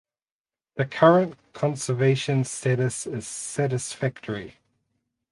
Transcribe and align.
The 0.77 0.85
current 0.85 1.35
conservation 1.53 2.43
status 2.43 3.05
is 3.05 3.27
satisfactory. 3.27 4.55